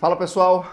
[0.00, 0.64] Fala pessoal,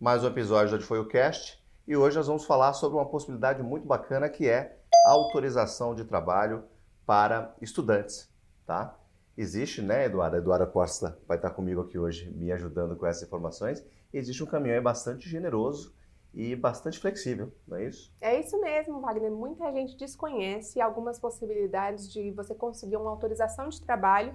[0.00, 3.62] mais um episódio do Foi o Cast e hoje nós vamos falar sobre uma possibilidade
[3.62, 6.64] muito bacana que é autorização de trabalho
[7.04, 8.32] para estudantes,
[8.64, 8.98] tá?
[9.36, 10.36] Existe, né, Eduardo?
[10.36, 13.84] A Eduarda Costa vai estar comigo aqui hoje me ajudando com essas informações.
[14.10, 15.94] Existe um caminho bastante generoso
[16.32, 18.16] e bastante flexível, não é isso?
[18.18, 19.30] É isso mesmo, Wagner.
[19.30, 24.34] Muita gente desconhece algumas possibilidades de você conseguir uma autorização de trabalho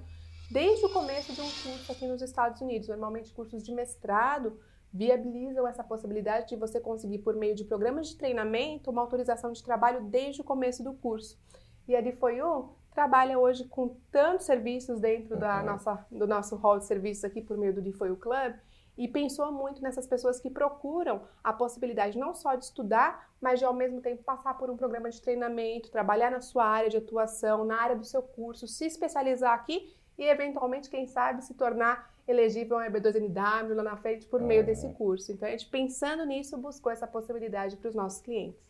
[0.50, 2.88] desde o começo de um curso aqui nos Estados Unidos.
[2.88, 4.60] Normalmente, cursos de mestrado
[4.92, 9.64] viabilizam essa possibilidade de você conseguir, por meio de programas de treinamento, uma autorização de
[9.64, 11.40] trabalho desde o começo do curso.
[11.88, 15.66] E a DFOU trabalha hoje com tantos serviços dentro da uhum.
[15.66, 18.56] nossa, do nosso hall de serviços aqui por meio do DFOU Club,
[18.98, 23.64] e pensou muito nessas pessoas que procuram a possibilidade não só de estudar, mas de
[23.64, 27.64] ao mesmo tempo passar por um programa de treinamento, trabalhar na sua área de atuação,
[27.64, 32.78] na área do seu curso, se especializar aqui e eventualmente, quem sabe, se tornar elegível
[32.78, 34.94] ao EB2NW lá na frente por meio desse uhum.
[34.94, 35.32] curso.
[35.32, 38.62] Então, a gente pensando nisso, buscou essa possibilidade para os nossos clientes.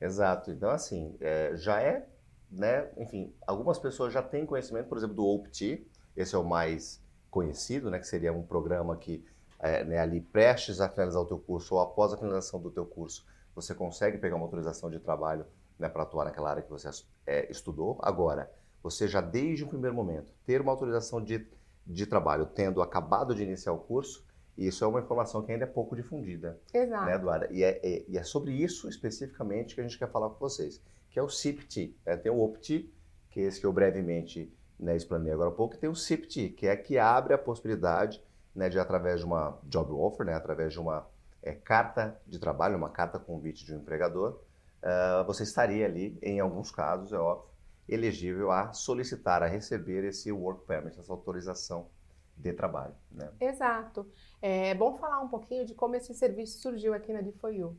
[0.00, 0.50] Exato.
[0.50, 2.04] Então, assim, é, já é,
[2.50, 7.00] né, enfim, algumas pessoas já têm conhecimento, por exemplo, do OPT, esse é o mais
[7.30, 9.24] conhecido, né, que seria um programa que
[9.60, 12.84] é, né, ali prestes a finalizar o teu curso ou após a finalização do teu
[12.84, 15.46] curso, você consegue pegar uma autorização de trabalho
[15.78, 16.90] né, para atuar naquela área que você
[17.26, 17.98] é, estudou.
[18.02, 18.50] Agora,
[18.86, 21.44] você já desde o primeiro momento ter uma autorização de,
[21.84, 24.24] de trabalho, tendo acabado de iniciar o curso,
[24.56, 26.58] isso é uma informação que ainda é pouco difundida.
[26.72, 27.04] Exato.
[27.04, 27.48] Né, Eduarda?
[27.50, 30.80] E é, é, e é sobre isso especificamente que a gente quer falar com vocês,
[31.10, 31.96] que é o CIPT.
[32.06, 32.16] Né?
[32.16, 32.88] Tem o OPT,
[33.28, 36.50] que é esse que eu brevemente né, explanei agora há pouco, e tem o CIPT,
[36.50, 38.22] que é que abre a possibilidade
[38.54, 41.08] né, de através de uma job offer, né, através de uma
[41.42, 44.38] é, carta de trabalho, uma carta convite de um empregador,
[44.80, 47.55] uh, você estaria ali, em alguns casos, é óbvio,
[47.88, 51.88] elegível a solicitar, a receber esse work permit, essa autorização
[52.36, 52.94] de trabalho.
[53.10, 53.30] Né?
[53.40, 54.06] Exato.
[54.42, 57.74] É bom falar um pouquinho de como esse serviço surgiu aqui na D4U.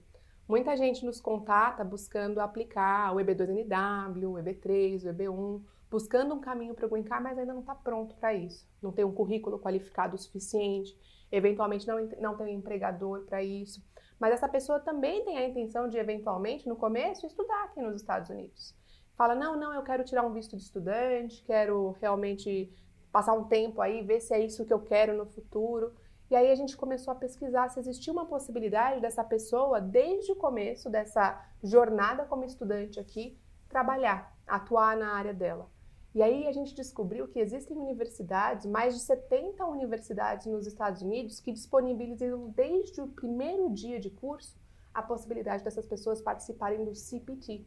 [0.48, 5.62] Muita gente nos contata buscando aplicar o EB2NW, o EB3, o EB1,
[5.92, 8.66] buscando um caminho para o Green Card, mas ainda não está pronto para isso.
[8.81, 10.98] Não tem um currículo qualificado o suficiente,
[11.30, 13.84] eventualmente não, não tem um empregador para isso.
[14.18, 18.30] Mas essa pessoa também tem a intenção de, eventualmente, no começo, estudar aqui nos Estados
[18.30, 18.74] Unidos.
[19.18, 22.72] Fala, não, não, eu quero tirar um visto de estudante, quero realmente
[23.12, 25.92] passar um tempo aí, ver se é isso que eu quero no futuro.
[26.30, 30.36] E aí a gente começou a pesquisar se existia uma possibilidade dessa pessoa, desde o
[30.36, 33.36] começo dessa jornada como estudante aqui,
[33.68, 35.68] trabalhar, atuar na área dela.
[36.14, 41.40] E aí a gente descobriu que existem universidades, mais de 70 universidades nos Estados Unidos,
[41.40, 44.56] que disponibilizam desde o primeiro dia de curso
[44.94, 47.66] a possibilidade dessas pessoas participarem do CPT.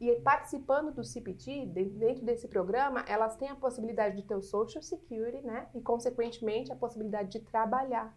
[0.00, 4.82] E participando do CPT, dentro desse programa, elas têm a possibilidade de ter o Social
[4.82, 5.68] Security, né?
[5.74, 8.16] E, consequentemente, a possibilidade de trabalhar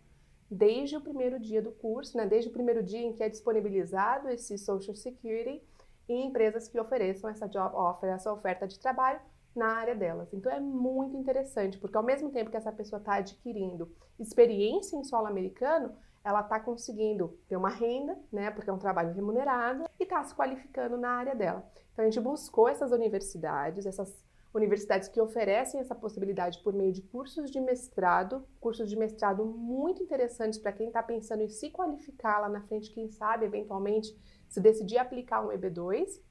[0.49, 2.27] desde o primeiro dia do curso, né?
[2.27, 5.63] Desde o primeiro dia em que é disponibilizado esse Social Security
[6.07, 9.19] em empresas que ofereçam essa job offer, essa oferta de trabalho,
[9.55, 10.33] na área delas.
[10.33, 15.03] Então é muito interessante, porque ao mesmo tempo que essa pessoa está adquirindo experiência em
[15.03, 20.03] solo americano, ela está conseguindo ter uma renda, né, porque é um trabalho remunerado, e
[20.03, 21.65] está se qualificando na área dela.
[21.91, 24.23] Então a gente buscou essas universidades, essas
[24.53, 30.03] universidades que oferecem essa possibilidade por meio de cursos de mestrado, cursos de mestrado muito
[30.03, 34.13] interessantes para quem está pensando em se qualificar lá na frente, quem sabe eventualmente
[34.49, 36.21] se decidir aplicar um EB2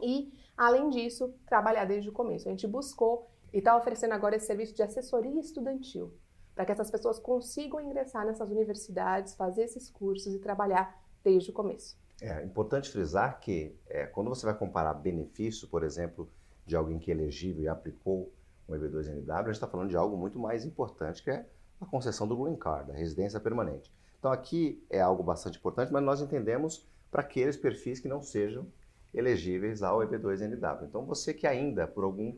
[0.00, 2.48] e, além disso, trabalhar desde o começo.
[2.48, 6.12] A gente buscou e está oferecendo agora esse serviço de assessoria estudantil,
[6.54, 11.52] para que essas pessoas consigam ingressar nessas universidades, fazer esses cursos e trabalhar desde o
[11.52, 11.96] começo.
[12.20, 16.30] É importante frisar que é, quando você vai comparar benefício, por exemplo,
[16.64, 18.32] de alguém que é elegível e aplicou
[18.68, 21.46] um EB2NW, a gente está falando de algo muito mais importante, que é
[21.80, 23.92] a concessão do Green Card, a residência permanente.
[24.18, 28.66] Então aqui é algo bastante importante, mas nós entendemos para aqueles perfis que não sejam
[29.12, 30.84] elegíveis ao EB2NW.
[30.84, 32.34] Então, você que ainda, por algum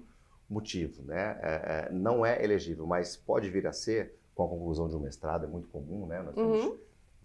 [0.48, 4.88] motivo, né, é, é, não é elegível, mas pode vir a ser com a conclusão
[4.88, 6.20] de um mestrado, é muito comum, né?
[6.20, 6.76] Nós temos uhum.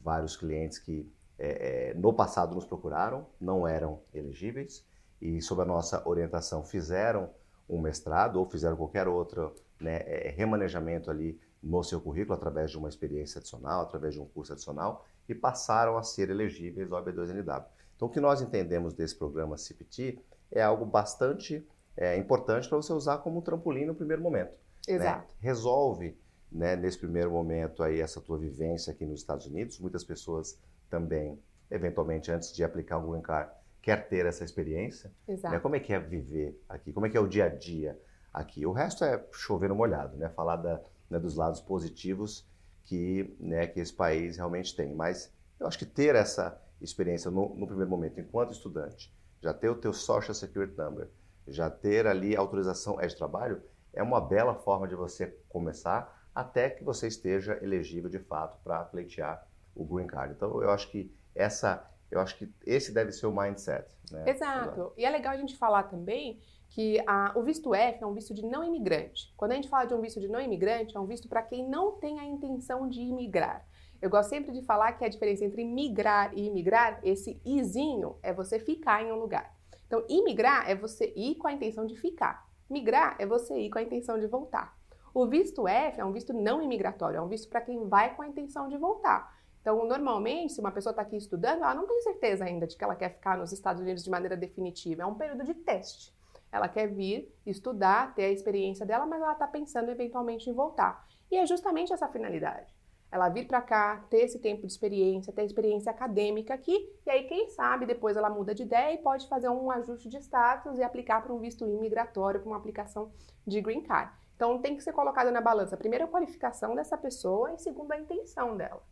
[0.04, 4.86] vários clientes que é, é, no passado nos procuraram, não eram elegíveis
[5.22, 7.30] e, sob a nossa orientação, fizeram
[7.68, 12.78] um mestrado ou fizeram qualquer outro né, é, remanejamento ali no seu currículo através de
[12.78, 17.66] uma experiência adicional, através de um curso adicional e passaram a ser elegíveis ao EB2NW.
[17.96, 20.20] Então, o que nós entendemos desse programa CPT
[20.52, 21.66] é algo bastante
[22.00, 24.52] é, importante para você usar como trampolim no primeiro momento.
[24.88, 24.96] Né?
[24.96, 25.28] Exato.
[25.34, 25.40] Né?
[25.42, 26.18] Resolve,
[26.50, 29.78] né, nesse primeiro momento, aí, essa tua vivência aqui nos Estados Unidos.
[29.80, 30.58] Muitas pessoas
[30.90, 31.38] também,
[31.70, 33.52] eventualmente, antes de aplicar o Green Card,
[33.82, 35.12] quer ter essa experiência.
[35.28, 35.54] Exato.
[35.54, 35.60] Né?
[35.60, 36.94] Como é que é viver aqui?
[36.94, 38.00] Como é que é o dia a dia
[38.34, 38.66] aqui?
[38.66, 40.30] O resto é chover no molhado, né?
[40.30, 42.48] Falar da, né, dos lados positivos
[42.86, 44.96] que, né, que esse país realmente tem.
[44.96, 49.68] Mas eu acho que ter essa experiência no, no primeiro momento, enquanto estudante, já ter
[49.68, 51.10] o teu Social Security Number,
[51.52, 53.62] já ter ali autorização é de trabalho,
[53.94, 58.84] é uma bela forma de você começar até que você esteja elegível de fato para
[58.86, 60.34] pleitear o green card.
[60.34, 63.88] Então eu acho que essa, eu acho que esse deve ser o mindset.
[64.12, 64.30] Né?
[64.30, 64.94] Exato.
[64.98, 68.34] E é legal a gente falar também que a, o visto F é um visto
[68.34, 69.34] de não imigrante.
[69.36, 71.68] Quando a gente fala de um visto de não imigrante, é um visto para quem
[71.68, 73.66] não tem a intenção de imigrar.
[74.02, 78.32] Eu gosto sempre de falar que a diferença entre migrar e imigrar, esse izinho é
[78.32, 79.59] você ficar em um lugar.
[79.90, 82.48] Então, imigrar é você ir com a intenção de ficar.
[82.70, 84.78] Migrar é você ir com a intenção de voltar.
[85.12, 88.22] O visto F é um visto não imigratório, é um visto para quem vai com
[88.22, 89.36] a intenção de voltar.
[89.60, 92.84] Então, normalmente, se uma pessoa está aqui estudando, ela não tem certeza ainda de que
[92.84, 95.02] ela quer ficar nos Estados Unidos de maneira definitiva.
[95.02, 96.14] É um período de teste.
[96.52, 101.04] Ela quer vir, estudar, ter a experiência dela, mas ela está pensando eventualmente em voltar.
[101.32, 102.72] E é justamente essa finalidade.
[103.12, 107.24] Ela vir para cá, ter esse tempo de experiência, ter experiência acadêmica aqui, e aí,
[107.24, 110.84] quem sabe, depois ela muda de ideia e pode fazer um ajuste de status e
[110.84, 113.12] aplicar para um visto imigratório, para uma aplicação
[113.48, 114.12] de green card.
[114.36, 118.00] Então, tem que ser colocado na balança, primeiro, a qualificação dessa pessoa e, segundo, a
[118.00, 118.84] intenção dela.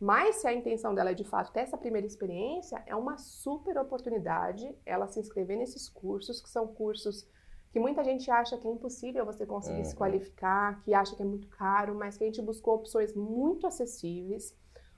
[0.00, 3.76] Mas se a intenção dela é de fato ter essa primeira experiência, é uma super
[3.76, 7.28] oportunidade ela se inscrever nesses cursos, que são cursos
[7.70, 9.84] que muita gente acha que é impossível você conseguir uhum.
[9.84, 13.66] se qualificar, que acha que é muito caro, mas que a gente buscou opções muito
[13.66, 14.56] acessíveis,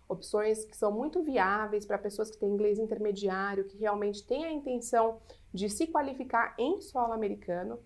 [0.09, 4.53] opções que são muito viáveis para pessoas que têm inglês intermediário, que realmente têm a
[4.53, 5.19] intenção
[5.53, 7.79] de se qualificar em solo americano.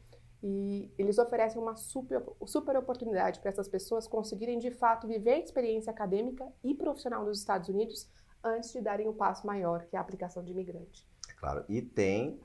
[0.42, 5.38] E eles oferecem uma super, super oportunidade para essas pessoas conseguirem de fato viver a
[5.38, 8.08] experiência acadêmica e profissional nos Estados Unidos
[8.44, 11.04] antes de darem o um passo maior, que é a aplicação de imigrante.
[11.36, 12.38] Claro, e tem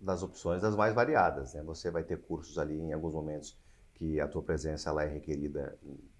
[0.00, 1.54] das opções das mais variadas.
[1.54, 1.62] Né?
[1.62, 3.56] Você vai ter cursos ali em alguns momentos
[3.94, 5.76] que a tua presença ela é requerida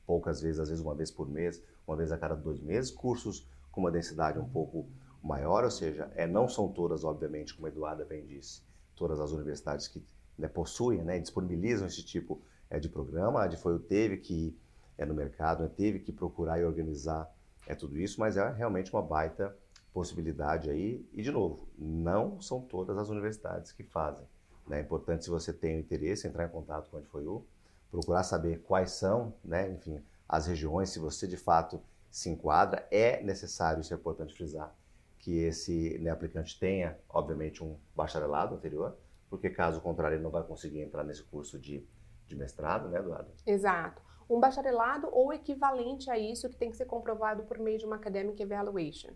[0.07, 2.91] poucas vezes, às vezes uma vez por mês, uma vez a cada dois meses.
[2.91, 4.87] Cursos com uma densidade um pouco
[5.23, 8.63] maior, ou seja, é, não são todas, obviamente, como a Eduarda bem disse,
[8.95, 10.03] todas as universidades que
[10.37, 13.41] né, possuem, né, disponibilizam esse tipo é, de programa.
[13.41, 14.57] A Adfoio teve que
[14.99, 17.31] é, no mercado, né, teve que procurar e organizar
[17.67, 19.57] é tudo isso, mas é realmente uma baita
[19.93, 21.07] possibilidade aí.
[21.13, 24.27] E de novo, não são todas as universidades que fazem.
[24.67, 24.79] Né?
[24.79, 27.45] É importante se você tem o interesse entrar em contato com a Adfoio,
[27.91, 33.23] procurar saber quais são, né, enfim, as regiões, se você de fato se enquadra, é
[33.23, 34.75] necessário, isso é importante frisar,
[35.19, 38.97] que esse né, aplicante tenha, obviamente, um bacharelado anterior,
[39.29, 41.87] porque caso contrário ele não vai conseguir entrar nesse curso de,
[42.27, 43.33] de mestrado, né, Eduardo?
[43.45, 44.03] Exato.
[44.29, 47.97] Um bacharelado ou equivalente a isso que tem que ser comprovado por meio de uma
[47.97, 49.11] academic evaluation.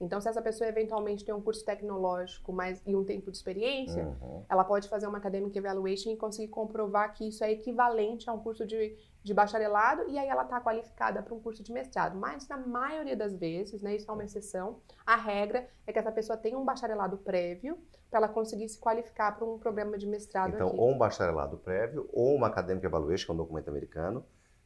[0.00, 4.04] Então, se essa pessoa eventualmente tem um curso tecnológico mais, e um tempo de experiência,
[4.04, 4.44] uhum.
[4.48, 8.38] ela pode fazer uma academic evaluation e conseguir comprovar que isso é equivalente a um
[8.38, 12.18] curso de, de bacharelado e aí ela está qualificada para um curso de mestrado.
[12.18, 16.12] Mas, na maioria das vezes, né, isso é uma exceção, a regra é que essa
[16.12, 17.78] pessoa tenha um bacharelado prévio
[18.10, 20.76] para ela conseguir se qualificar para um programa de mestrado Então, aqui.
[20.78, 24.24] ou um bacharelado prévio ou uma academic evaluation, que é um documento americano,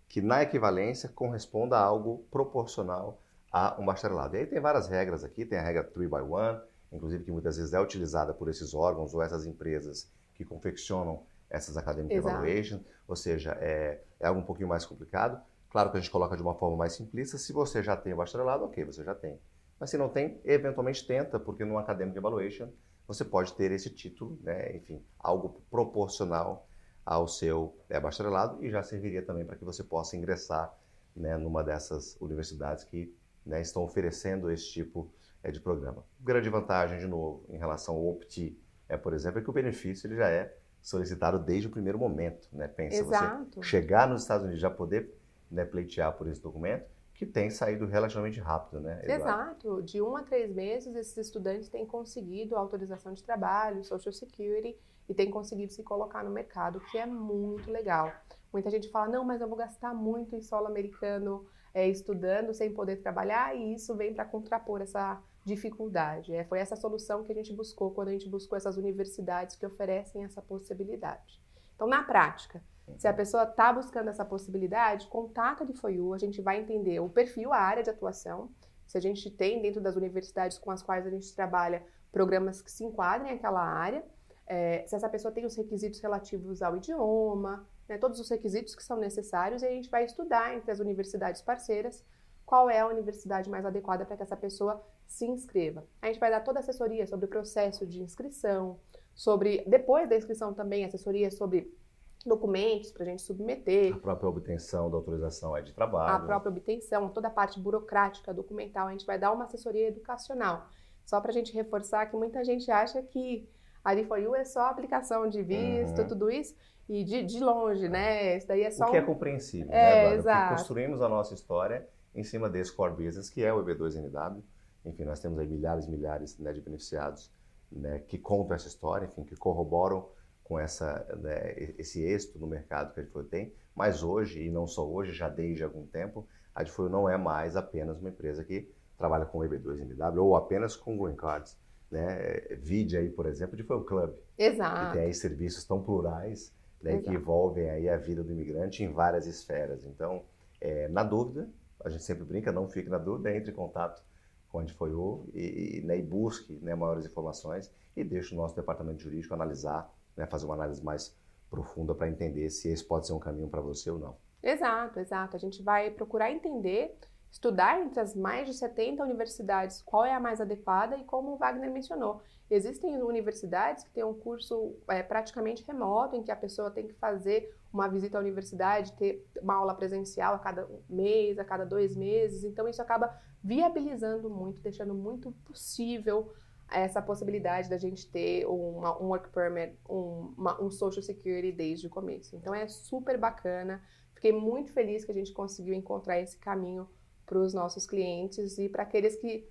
[0.09, 4.37] que na equivalência corresponda a algo proporcional a um bacharelado.
[4.37, 6.61] E aí tem várias regras aqui, tem a regra 3 by 1,
[6.93, 11.77] inclusive que muitas vezes é utilizada por esses órgãos ou essas empresas que confeccionam essas
[11.77, 12.37] academic Exato.
[12.37, 15.41] evaluation, ou seja, é, é algo um pouquinho mais complicado.
[15.69, 18.17] Claro que a gente coloca de uma forma mais simplista, se você já tem o
[18.17, 19.39] bacharelado, ok, você já tem.
[19.79, 22.69] Mas se não tem, eventualmente tenta, porque no academic evaluation
[23.07, 26.69] você pode ter esse título, né, enfim, algo proporcional
[27.05, 30.73] ao seu é, bacharelado e já serviria também para que você possa ingressar
[31.17, 33.13] né, numa dessas universidades que
[33.45, 35.11] né, estão oferecendo esse tipo
[35.43, 36.05] é, de programa.
[36.21, 40.07] Grande vantagem, de novo, em relação ao OPT, é, por exemplo, é que o benefício
[40.07, 42.49] ele já é solicitado desde o primeiro momento.
[42.53, 42.69] Né?
[42.69, 43.61] Pensa Exato.
[43.61, 45.15] você chegar nos Estados Unidos já poder
[45.51, 48.99] né, pleitear por esse documento, que tem saído relativamente rápido, né?
[49.03, 49.23] Eduardo?
[49.23, 49.83] Exato.
[49.83, 54.75] De um a três meses, esses estudantes têm conseguido autorização de trabalho, Social Security,
[55.07, 58.11] e têm conseguido se colocar no mercado, que é muito legal.
[58.53, 62.73] Muita gente fala, não, mas eu vou gastar muito em solo americano é, estudando sem
[62.73, 66.35] poder trabalhar e isso vem para contrapor essa dificuldade.
[66.35, 69.65] É, foi essa solução que a gente buscou quando a gente buscou essas universidades que
[69.65, 71.41] oferecem essa possibilidade.
[71.75, 72.63] Então, na prática,
[72.99, 77.09] se a pessoa está buscando essa possibilidade, contata de FOIU, a gente vai entender o
[77.09, 78.51] perfil, a área de atuação,
[78.87, 82.71] se a gente tem dentro das universidades com as quais a gente trabalha programas que
[82.71, 84.05] se enquadrem àquela área,
[84.47, 88.85] é, se essa pessoa tem os requisitos relativos ao idioma, né, todos os requisitos que
[88.85, 92.05] são necessários e a gente vai estudar entre as universidades parceiras
[92.47, 95.85] qual é a universidade mais adequada para que essa pessoa se inscreva.
[96.01, 98.79] A gente vai dar toda a assessoria sobre o processo de inscrição,
[99.13, 101.77] sobre depois da inscrição também assessoria sobre
[102.25, 103.93] documentos para a gente submeter.
[103.93, 106.15] A própria obtenção da autorização é de trabalho.
[106.15, 110.69] A própria obtenção, toda a parte burocrática, documental, a gente vai dar uma assessoria educacional.
[111.05, 113.49] Só para a gente reforçar que muita gente acha que
[113.85, 116.09] a D4U é só aplicação de visto, uhum.
[116.09, 116.55] tudo isso,
[116.89, 118.37] e de, de longe, né?
[118.37, 118.87] Isso daí é só.
[118.87, 120.55] O que é compreensível, é, né, Exato.
[120.57, 124.43] Construímos a nossa história em cima desse core business, que é o EB2NW.
[124.85, 127.31] Enfim, nós temos aí milhares e milhares né, de beneficiados
[127.71, 130.09] né, que contam essa história, enfim, que corroboram
[130.43, 134.67] com essa, né, esse êxito no mercado que a Adfolio tem, mas hoje, e não
[134.67, 138.69] só hoje, já desde algum tempo, a Adfolio não é mais apenas uma empresa que
[138.99, 141.57] trabalha com EB2NW ou apenas com Green Cards.
[141.91, 142.41] Né?
[142.59, 144.15] Vide aí, por exemplo, de Adfolio Club.
[144.39, 144.87] Exato.
[144.87, 148.93] Que tem aí serviços tão plurais né, que envolvem aí a vida do imigrante em
[148.93, 149.85] várias esferas.
[149.85, 150.23] Então,
[150.61, 151.49] é, na dúvida,
[151.85, 154.03] a gente sempre brinca, não fique na dúvida, entre em contato
[154.51, 158.55] com a Adfolio e, e, né, e busque né, maiores informações e deixe o nosso
[158.55, 161.17] departamento jurídico analisar né, fazer uma análise mais
[161.51, 164.17] profunda para entender se esse pode ser um caminho para você ou não.
[164.43, 165.37] Exato, exato.
[165.37, 166.97] A gente vai procurar entender,
[167.31, 171.37] estudar entre as mais de 70 universidades qual é a mais adequada e como o
[171.37, 172.21] Wagner mencionou.
[172.51, 176.95] Existem universidades que têm um curso é, praticamente remoto, em que a pessoa tem que
[176.95, 181.97] fazer uma visita à universidade, ter uma aula presencial a cada mês, a cada dois
[181.97, 182.43] meses.
[182.43, 186.33] Então, isso acaba viabilizando muito, deixando muito possível
[186.71, 191.87] essa possibilidade da gente ter uma, um work permit, um, uma, um social security desde
[191.87, 192.37] o começo.
[192.37, 193.83] Então é super bacana.
[194.15, 196.89] Fiquei muito feliz que a gente conseguiu encontrar esse caminho
[197.31, 199.49] para os nossos clientes e para aqueles que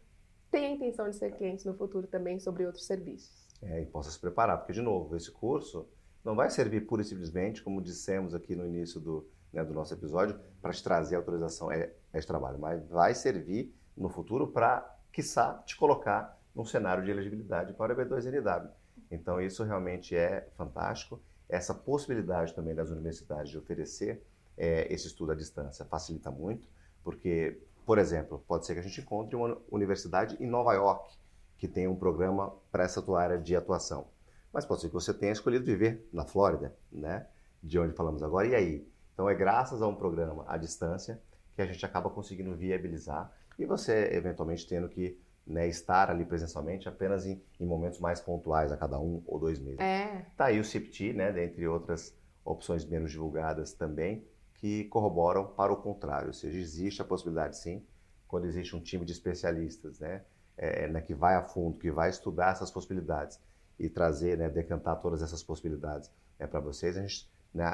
[0.51, 3.47] têm a intenção de ser clientes no futuro também sobre outros serviços.
[3.61, 5.87] É, e possa se preparar, porque, de novo, esse curso
[6.23, 9.93] não vai servir pura e simplesmente, como dissemos aqui no início do, né, do nosso
[9.93, 15.53] episódio, para te trazer autorização é, é trabalho, mas vai servir no futuro para, quiçá,
[15.65, 18.69] te colocar num cenário de elegibilidade para o EB2NW.
[19.09, 21.21] Então, isso realmente é fantástico.
[21.47, 24.21] Essa possibilidade também das universidades de oferecer
[24.57, 26.67] é, esse estudo à distância facilita muito,
[27.03, 31.17] porque, por exemplo, pode ser que a gente encontre uma universidade em Nova York
[31.57, 34.07] que tenha um programa para essa tua área de atuação.
[34.51, 37.27] Mas pode ser que você tenha escolhido viver na Flórida, né?
[37.61, 38.47] de onde falamos agora.
[38.47, 38.87] E aí?
[39.13, 41.21] Então, é graças a um programa à distância
[41.53, 46.87] que a gente acaba conseguindo viabilizar e você, eventualmente, tendo que né, estar ali presencialmente
[46.87, 49.79] apenas em, em, momentos mais pontuais, a cada um ou dois meses.
[49.79, 50.25] É.
[50.37, 54.23] Tá aí o CIPT, né, dentre outras opções menos divulgadas também,
[54.59, 57.85] que corroboram para o contrário, ou seja, existe a possibilidade sim,
[58.27, 60.23] quando existe um time de especialistas, né,
[60.57, 63.39] é, né, que vai a fundo, que vai estudar essas possibilidades
[63.79, 67.65] e trazer, né, decantar todas essas possibilidades é, para vocês, a gente né,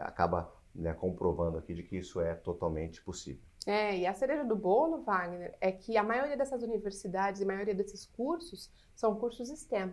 [0.00, 3.40] acaba né, comprovando aqui de que isso é totalmente possível.
[3.64, 7.46] É, e a cereja do bolo, Wagner, é que a maioria dessas universidades e a
[7.46, 9.92] maioria desses cursos são cursos STEM.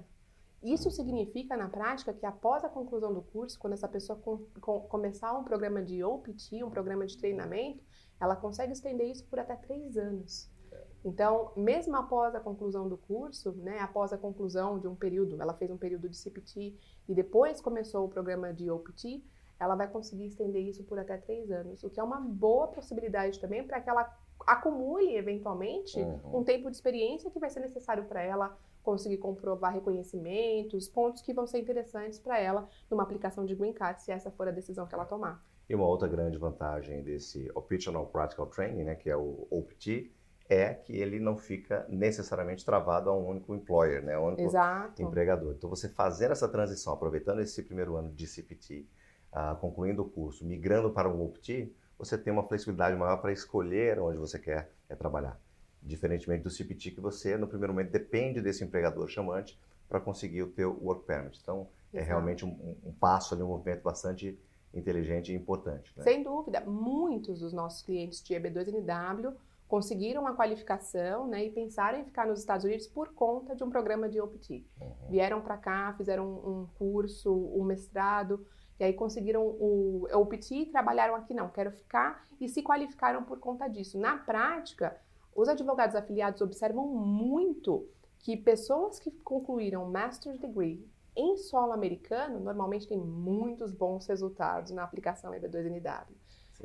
[0.61, 4.81] Isso significa, na prática, que após a conclusão do curso, quando essa pessoa com, com,
[4.81, 7.83] começar um programa de OPT, um programa de treinamento,
[8.19, 10.51] ela consegue estender isso por até três anos.
[11.03, 15.53] Então, mesmo após a conclusão do curso, né, após a conclusão de um período, ela
[15.53, 19.23] fez um período de CPT e depois começou o programa de OPT,
[19.57, 23.39] ela vai conseguir estender isso por até três anos, o que é uma boa possibilidade
[23.39, 24.03] também para que ela
[24.45, 26.39] acumule, eventualmente, uhum.
[26.39, 31.33] um tempo de experiência que vai ser necessário para ela conseguir comprovar reconhecimentos, pontos que
[31.33, 34.87] vão ser interessantes para ela numa aplicação de Green Card, se essa for a decisão
[34.87, 35.43] que ela tomar.
[35.69, 40.11] E uma outra grande vantagem desse Optional Practical Training, né, que é o OPT,
[40.49, 44.41] é que ele não fica necessariamente travado a um único employer, né, a um único
[44.41, 44.99] Exato.
[45.03, 45.53] empregador.
[45.55, 48.87] Então, você fazendo essa transição, aproveitando esse primeiro ano de CPT,
[49.31, 53.99] ah, concluindo o curso, migrando para o OPT, você tem uma flexibilidade maior para escolher
[53.99, 55.37] onde você quer é, trabalhar.
[55.83, 60.47] Diferentemente do CPT, que você, no primeiro momento, depende desse empregador chamante para conseguir o
[60.47, 61.37] teu work permit.
[61.41, 61.97] Então, é Exato.
[61.97, 64.39] é realmente um, um, passo ali, um movimento bastante
[64.73, 65.91] inteligente e importante.
[65.97, 66.03] Né?
[66.03, 66.61] Sem dúvida.
[66.61, 69.33] Muitos dos nossos clientes de EB2NW
[69.67, 73.69] conseguiram a qualificação né, e pensaram em ficar nos Estados Unidos por conta de um
[73.69, 74.65] programa de OPT.
[74.79, 75.09] Uhum.
[75.09, 78.45] Vieram para cá, fizeram um curso, um mestrado,
[78.79, 83.39] e aí conseguiram o, o PT, trabalharam aqui, não, quero ficar, e se qualificaram por
[83.39, 83.99] conta disso.
[83.99, 84.95] Na prática,
[85.35, 87.87] os advogados afiliados observam muito
[88.19, 94.83] que pessoas que concluíram Master's Degree em solo americano normalmente têm muitos bons resultados na
[94.83, 96.05] aplicação EB2NW.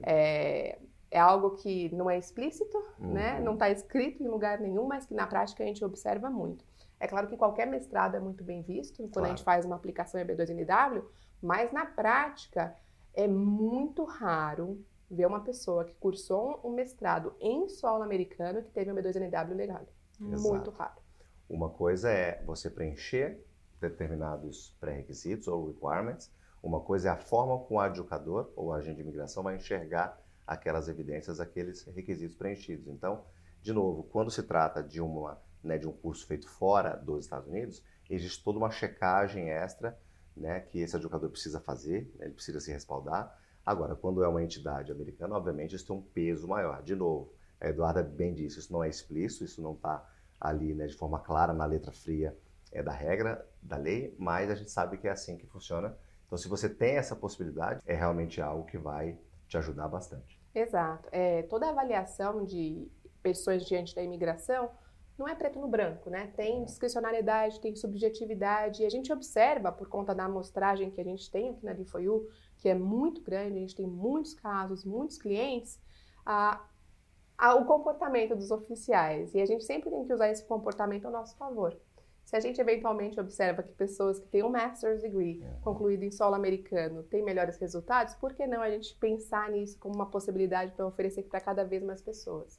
[0.02, 0.78] É,
[1.10, 3.06] é algo que não é explícito, né?
[3.06, 3.12] uhum.
[3.12, 3.40] né?
[3.40, 6.64] não está escrito em lugar nenhum, mas que na prática a gente observa muito.
[7.00, 9.26] É claro que qualquer mestrado é muito bem visto quando claro.
[9.26, 11.04] a gente faz uma aplicação EB2NW,
[11.44, 12.74] mas na prática
[13.12, 18.90] é muito raro ver uma pessoa que cursou um mestrado em solo americano que teve
[18.90, 19.86] um B2NW legal.
[20.18, 20.42] Exato.
[20.42, 21.02] Muito raro.
[21.46, 23.44] Uma coisa é você preencher
[23.78, 26.32] determinados pré-requisitos ou requirements,
[26.62, 30.18] Uma coisa é a forma como o educador ou o agente de imigração vai enxergar
[30.46, 32.88] aquelas evidências, aqueles requisitos preenchidos.
[32.88, 33.22] Então,
[33.60, 37.46] de novo, quando se trata de, uma, né, de um curso feito fora dos Estados
[37.48, 39.94] Unidos, existe toda uma checagem extra
[40.36, 43.38] né, que esse educador precisa fazer, né, ele precisa se respaldar.
[43.64, 46.82] Agora, quando é uma entidade americana, obviamente isso tem um peso maior.
[46.82, 50.06] De novo, a Eduarda bem disse, isso não é explícito, isso não está
[50.40, 52.36] ali né, de forma clara na letra fria
[52.70, 55.96] é, da regra, da lei, mas a gente sabe que é assim que funciona.
[56.26, 60.42] Então, se você tem essa possibilidade, é realmente algo que vai te ajudar bastante.
[60.54, 61.08] Exato.
[61.12, 62.90] É, toda avaliação de
[63.22, 64.70] pessoas diante da imigração
[65.16, 66.32] não é preto no branco, né?
[66.36, 71.30] Tem discricionariedade, tem subjetividade, e a gente observa, por conta da amostragem que a gente
[71.30, 72.28] tem aqui na DFOU,
[72.58, 75.80] que é muito grande, a gente tem muitos casos, muitos clientes,
[76.26, 76.66] a,
[77.38, 79.34] a, o comportamento dos oficiais.
[79.34, 81.76] E a gente sempre tem que usar esse comportamento a nosso favor.
[82.24, 85.60] Se a gente eventualmente observa que pessoas que têm um master's degree é.
[85.62, 89.94] concluído em solo americano têm melhores resultados, por que não a gente pensar nisso como
[89.94, 92.58] uma possibilidade para oferecer para cada vez mais pessoas?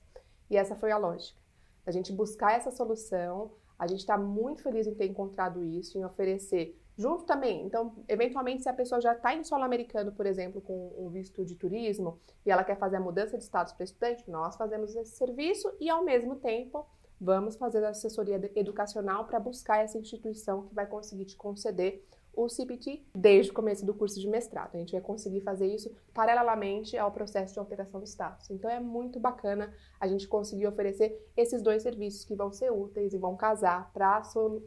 [0.50, 1.45] E essa foi a lógica.
[1.86, 6.06] A gente buscar essa solução, a gente está muito feliz em ter encontrado isso, em
[6.06, 7.66] oferecer junto também.
[7.66, 11.44] Então, eventualmente, se a pessoa já está em solo americano, por exemplo, com um visto
[11.44, 15.16] de turismo e ela quer fazer a mudança de status para estudante, nós fazemos esse
[15.18, 16.86] serviço e, ao mesmo tempo,
[17.20, 22.50] Vamos fazer a assessoria educacional para buscar essa instituição que vai conseguir te conceder o
[22.50, 24.76] CPT desde o começo do curso de mestrado.
[24.76, 28.50] A gente vai conseguir fazer isso paralelamente ao processo de alteração do status.
[28.50, 33.14] Então é muito bacana a gente conseguir oferecer esses dois serviços que vão ser úteis
[33.14, 34.24] e vão casar para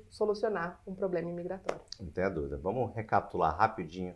[0.08, 1.82] solucionar um problema imigratório.
[2.00, 2.56] Não tenha dúvida.
[2.56, 4.14] Vamos recapitular rapidinho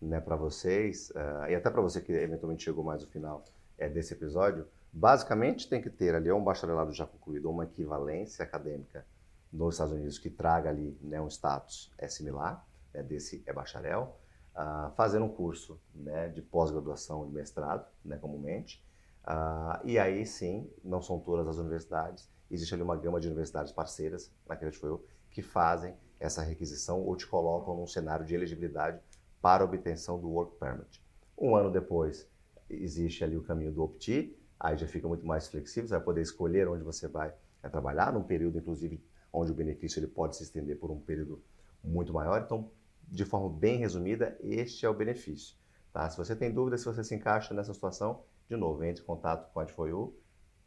[0.00, 3.44] né, para vocês, uh, e até para você que eventualmente chegou mais no final
[3.78, 4.66] é, desse episódio.
[4.92, 9.06] Basicamente, tem que ter ali um bacharelado já concluído, uma equivalência acadêmica
[9.52, 14.18] nos Estados Unidos que traga ali né, um status é similar, né, desse é bacharel,
[14.56, 18.84] uh, fazer um curso né, de pós-graduação de mestrado, né, comumente,
[19.24, 23.72] uh, e aí sim, não são todas as universidades, existe ali uma gama de universidades
[23.72, 28.34] parceiras, na que foi eu, que fazem essa requisição ou te colocam num cenário de
[28.34, 29.00] elegibilidade
[29.40, 31.02] para obtenção do Work Permit.
[31.36, 32.28] Um ano depois,
[32.70, 36.20] existe ali o caminho do OPT, aí já fica muito mais flexível, você vai poder
[36.20, 40.44] escolher onde você vai é, trabalhar, num período, inclusive, onde o benefício ele pode se
[40.44, 41.42] estender por um período
[41.82, 42.40] muito maior.
[42.42, 42.70] Então,
[43.12, 45.54] de forma bem resumida, este é o benefício.
[45.92, 46.08] Tá?
[46.08, 49.52] Se você tem dúvida se você se encaixa nessa situação, de novo, entre em contato
[49.52, 50.16] com a Adfoyu.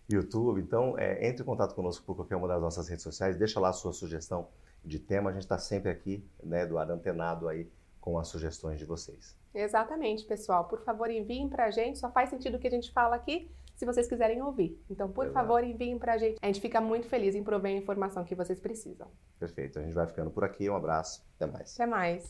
[0.10, 0.62] YouTube.
[0.62, 3.69] Então, é, entre em contato conosco por qualquer uma das nossas redes sociais, deixa lá
[3.69, 4.47] a sua sugestão
[4.84, 5.30] de tema.
[5.30, 9.36] A gente está sempre aqui, né, Eduardo, antenado aí com as sugestões de vocês.
[9.54, 10.65] Exatamente, pessoal.
[10.65, 11.99] Por favor, enviem para a gente.
[11.99, 14.82] Só faz sentido o que a gente fala aqui se vocês quiserem ouvir.
[14.90, 15.40] Então, por Exato.
[15.40, 16.38] favor, enviem para a gente.
[16.42, 19.08] A gente fica muito feliz em prover a informação que vocês precisam.
[19.40, 19.80] Perfeito.
[19.80, 20.70] A gente vai ficando por aqui.
[20.70, 21.26] Um abraço.
[21.36, 21.74] Até mais.
[21.74, 22.30] Até mais.